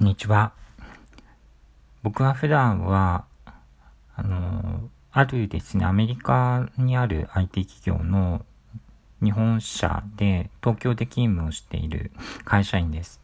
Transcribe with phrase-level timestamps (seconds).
[0.00, 0.54] こんにちは。
[2.02, 3.26] 僕は普段は、
[4.16, 8.46] あの、あるですね、アメリカにある IT 企業の
[9.22, 12.12] 日本社で東京で勤務をしている
[12.46, 13.20] 会社員です。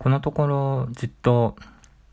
[0.00, 1.54] このところずっと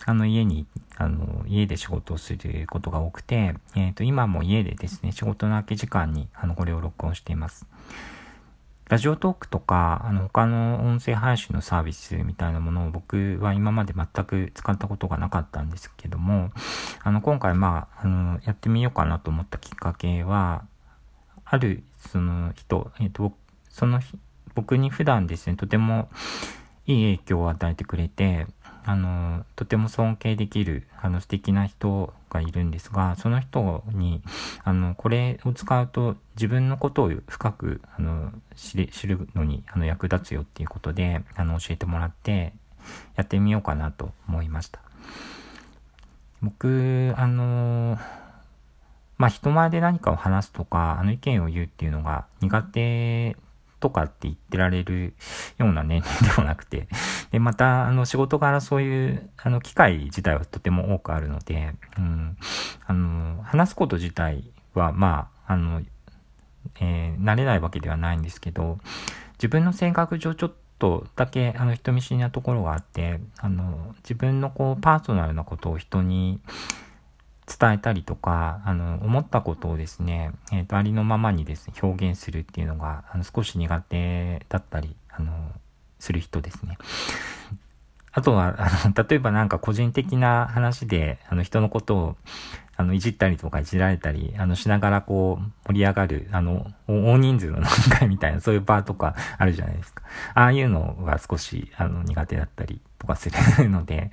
[0.05, 7.66] あの家に、あの家で仕事をすることが多くて、えっ、ー、と今も家でですね、仕事の空き時間にあのこれを録音しています。
[8.88, 16.52] ラジオトークとか、あの、他の音声配信のサービスみたいなものを僕は今まで全く使ったことがなかったんですけども、
[17.04, 20.66] あの、今回まあ、あの、やってみようかなと思ったきっかけは、
[21.46, 23.34] ある、その人、えっ、と、
[23.70, 24.00] その
[24.54, 26.10] 僕に普段ですね、とても
[26.86, 28.46] いい影響を与えてくれて、
[28.86, 34.22] あの、とても尊敬できる、あの、素敵な人がいるんですが、その人に、
[34.64, 42.53] あの、これを使うと自分のことを深く、あの、知る知るのに、あの、役立つよっていうことで、あの、教えてもらって、
[43.16, 44.80] やってみようかなと思いました。
[46.44, 47.98] 僕、あの、
[49.18, 53.38] まあ、人前で何かを話すとか、あの意見を言うっていうのが苦手
[53.80, 55.14] とかって言ってられる
[55.58, 56.88] ような年齢 でもなくて、
[57.31, 62.38] で、また、あの、仕事柄そういう、あの、機会自体はとても多くあるので、うん、
[62.86, 65.81] あの、話すこと自体は、まあ、あの、
[66.80, 68.80] えー、慣れないわけではないんですけど、
[69.34, 76.40] 自分の性格上ちょっとだけ、あの、人見知りなところがあって、あの、自分のこう、パーソナルなことを人に、
[77.48, 85.52] 伝えたりとか、あの、思ったことをですね、えっ、ー、と、ありのままにですね、表現するっていうのが、あの、少し苦手だったり、あの、
[86.00, 86.78] する人ですね。
[88.12, 92.16] あとは、あの、例えばなんか個人的な話で、あの、人のことを、
[92.78, 100.04] あの、いじったりとかいじられたり、あの、しながらこう、盛り上がる、あの、大人数の飲み会みたいな、そういう場とかあるじゃないですか。
[100.34, 103.30] ああいうのが少し、あの、苦手だったりとかす
[103.62, 104.12] るので、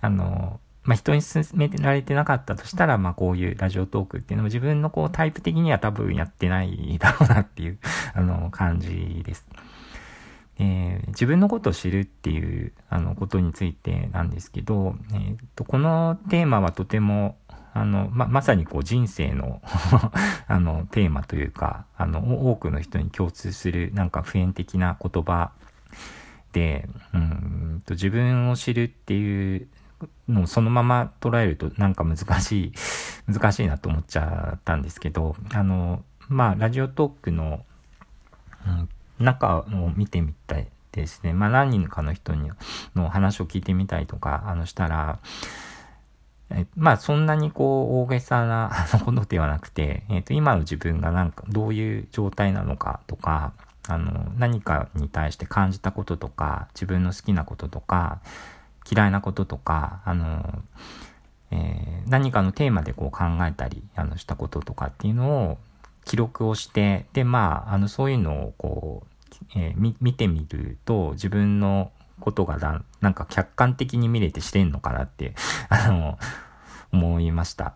[0.00, 7.78] あの、まあ、人に勧められてなかったとしたら、まあ、こういうラジオトークっていうのも自分のこうタイプ的には多分やってないだろうなっていう、
[8.16, 9.46] あの、感じです。
[10.58, 17.36] えー、自分のことを知るっていうあのことについてなんですけど、えーと、このテーマはとても
[17.74, 19.62] あのままさにこう人生の
[20.48, 25.52] あのテーマというかあの多くの人に共通するなんか普遍的な言葉
[26.52, 29.68] でうんと自分を知るっていう
[30.28, 32.72] のをそのまま捉えるとなんか難しい
[33.32, 37.64] 難しいなと思っちゃったんですけどあのまあラジオトークの、
[38.66, 41.32] うん中を見てみたいですね。
[41.32, 42.50] まあ何人かの人に
[42.94, 45.18] の話を聞いてみたりとか、あのしたら、
[46.50, 48.70] えまあそんなにこう大げさな
[49.04, 53.52] ことではなくて、えっ、ー、と今の自分がなんかどういう状態なのかとか、
[53.88, 58.20] あの何かに対して感じたこととか、自分の好きなこととか、
[58.90, 60.62] 嫌いなこととか、あの、
[61.50, 65.58] えー、何かのテーマでこう考えたりあのしたこととかっていうのを
[66.04, 75.34] 記録をして、で、まあ、あの、そういうのをこう、えー、見てみると、自分のことがだなんか客観的に見れてしてんのかなって、
[75.68, 76.18] あの、
[76.92, 77.74] 思いました。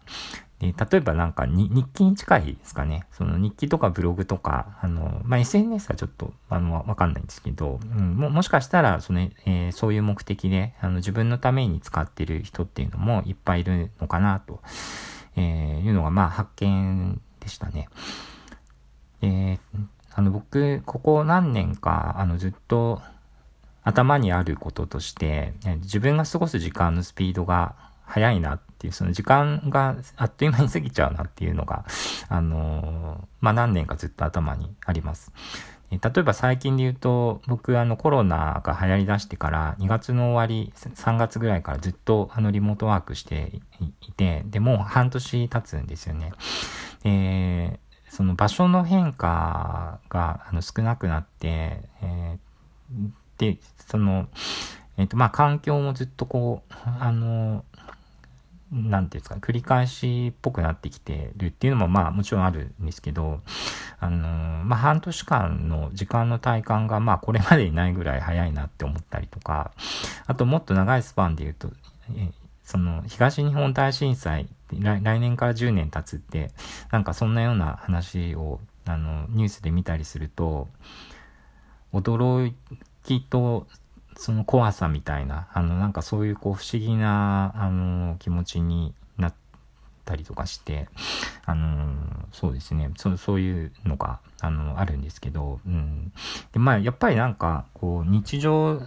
[0.62, 3.04] で例えばなんか日記に近いですかね。
[3.10, 14.60] その日記とかブログとか、あの、まあ、SNS はちょっと、あの、わかんないんですけど、うん、も、もしかしたら、その、えー、そういう目的で、あの、自分のために使ってる人っていうのもいっぱいいるのかな、と、
[15.34, 17.88] えー、いうのが、まあ、発見でしたね。
[19.20, 19.58] えー、
[20.14, 23.02] あの僕、ここ何年か、あのずっと
[23.82, 27.74] 頭にあることとして、自分が過ごす時間のスピードが
[28.04, 31.84] 速いなっていう、その時間があっという間に過ぎちゃうなっていうのが、
[32.28, 35.32] あのまあ、何年かずっと頭にあります。
[35.90, 43.60] 例えば最近で言うと、僕あのコロナが流行り出してから2月の終わり、3月ぐらいからずっとあのリモートワークして
[44.00, 46.32] いて、で、もう半年経つんですよね。
[47.04, 53.58] えーその場所の変化があの少なくなって、えー、で、
[53.88, 54.28] その、
[54.98, 57.64] えっ、ー、と、まあ、環境もずっとこう、あの、
[58.72, 63.40] なんていうんですか、繰り返しっぽくなってきてるっていうのも、まあ、もちろんあるんですけど、
[64.00, 69.72] あの、まあ、半年間の時間の体感が、まあ、これまでにないぐらい早いなって思ったりとか、
[70.26, 71.70] あと、もっと長いスパンで言うと、
[72.64, 74.48] その、東日本大震災
[74.80, 76.50] 来、来年から10年経つって、
[76.90, 80.68] なんかそんなような話を、あの、ニュースで見たりすると、
[81.92, 82.52] 驚
[83.04, 83.66] きと、
[84.16, 89.34] その怖さみたいな、あの、なんかそういうこう不思議な、あの、気持ちになっ
[90.04, 90.88] たりとかして、
[91.44, 91.94] あの、
[92.32, 96.12] そうですね、そそういうのが、あの、あるんですけど、うん。
[96.52, 98.80] で、まあ、やっぱりなんか、こう、日常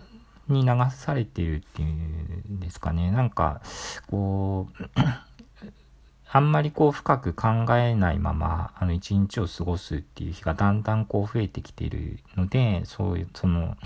[0.48, 3.12] に流されてるっていうんですかね。
[3.12, 3.62] なんか、
[4.10, 4.84] こう、
[6.32, 13.78] あんまりこう深く考えないまま、あの一日を過ごすっていう日がだんだんこう増えてきているので、そういう、その、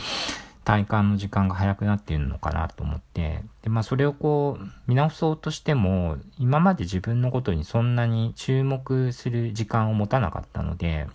[0.70, 11.08] 体感の時間が早くなっているのかなと思って、で、まあそれをこう見直そうとしても、今まで自分のことにそんなに注目する時間を持たなかったので、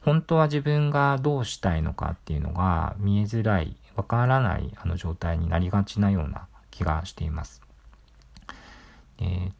[0.00, 7.62] 本当は自分がどうしたいのかっていうのが見えづらい、わからないあの状態になりがちなような気がしています。
[9.20, 9.52] で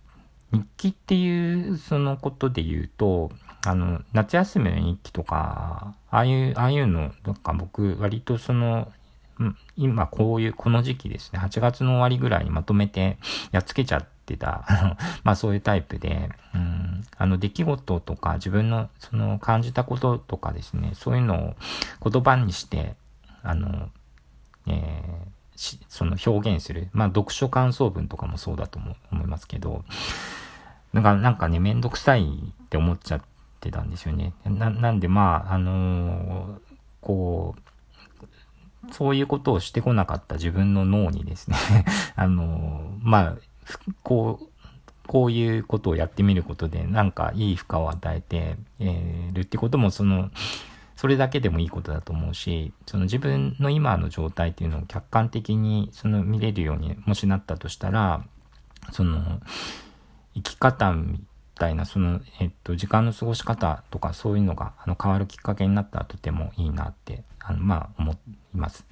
[0.51, 3.31] 日記っていうそのことで言うと、
[3.65, 8.93] あの、夏休みの日記とか、ああいう、ああいうの、なんか僕、割とその、
[9.77, 13.19] 今こういう、この時期ですね、8月の終わりぐらいにまとめて
[13.53, 14.65] やっつけちゃってた、
[15.25, 21.57] まあそういうタイプで、うん、あの出来事とか自分のその感じたこととかですね、そういうの
[22.03, 22.97] を言葉にして、
[23.43, 23.91] あの、
[24.67, 26.89] えー、その表現する。
[26.93, 29.85] まあ読書感想文とかもそうだと思いますけど、
[30.95, 33.23] なんか、なんかね、めんどくさいって思っちゃっ
[33.61, 34.33] てたんですよね。
[34.45, 36.59] な、なんでまあ、あのー、
[37.01, 37.61] こう、
[38.93, 41.57] そういうことをしてこなかった自分の脳にですね
[42.17, 43.37] あの、まあ、
[44.03, 44.49] こう、
[45.07, 50.31] こういうことをやってみることで、なんかいい負荷を与えて、えー、るってことも、その、
[50.97, 58.25] それだけでもいいことだと思うし、その自分の今の状態っていうのを客観的にその見れるようにもしなったとしたら、
[58.93, 59.41] その、
[60.35, 61.21] 生き方み
[61.55, 68.13] たいな、その、えっと、時間の過ごし方とかそういうのが、あの、変わるきっかけになったらとてもいいなって、あの、まあ、思
[68.55, 68.87] います。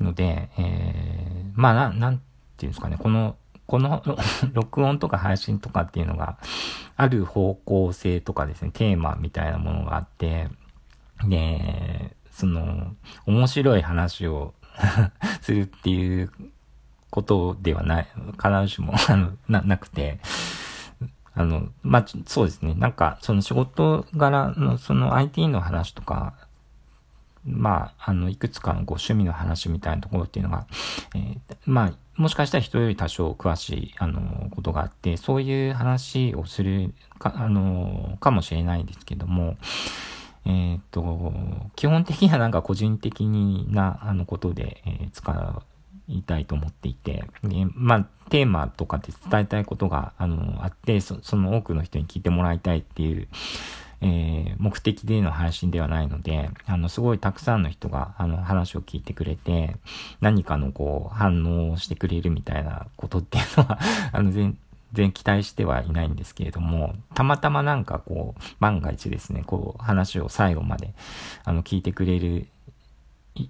[0.00, 3.36] ので、えー、まあ、な、なんていうんですかね、この、
[3.66, 4.02] この
[4.52, 6.38] 録音とか配信とかっていうのが、
[6.96, 10.48] ある方向性とかですね、テーマみたいなものがあって、
[11.24, 12.94] で、その、
[13.26, 14.54] 面白い話を
[15.40, 16.32] するっていう
[17.10, 20.20] ことではない、必ずしも あの、な、なくて、
[21.34, 22.74] あの、まあ、そうですね。
[22.74, 26.34] なんか、その仕事柄の、その IT の話とか、
[27.44, 30.66] まあ、あの、いくつかのご趣味の話みたいなところっていうのが、
[31.14, 39.56] えー、まあ、もしかしたら人より多少詳しい、あの、ことがあって、そういう話をするか、あの、かもしれないですけども、
[40.44, 41.32] えっ、と、
[41.76, 43.26] 基本的にはなんか個人的
[43.68, 45.62] な、あの、ことで、えー、使
[46.08, 53.28] いたいと思っていて、でまあ、テーマとかで伝えたいことが、あの、あって、その多くの人に聞いてもらいたいっていう、
[54.02, 59.76] えー、目的での配信ではないので、あの、すごいたくさんの人が、あの、話を聞いてくれて、
[60.20, 63.78] 何かのこう、反応をしてくれるみたいなことっていうのは
[64.12, 64.58] あの、全
[64.92, 70.94] 然期待してはいないんですけれども、たまたまなんかこう、万が一ですね、こう、話を最後まで、
[71.44, 72.48] あの、聞いてくれる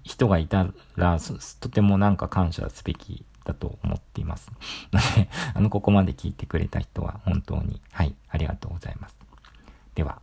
[0.03, 1.17] 人がいたら、
[1.59, 4.51] とてもなんか感謝すべきだと思っています。
[4.91, 9.15] ので、あの、ここまで聞いてくれた人は本当に、はい、ありがとうございます。
[9.95, 10.21] では。